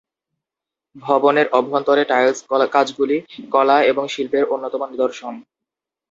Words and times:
ভবনের 0.95 1.47
অভ্যন্তরে 1.51 2.03
টাইলস-কাজগুলি 2.05 3.17
কলা 3.51 3.77
এবং 3.83 4.03
শিল্পের 4.07 4.43
অন্যতম 4.45 4.81
নিদর্শন। 4.91 5.33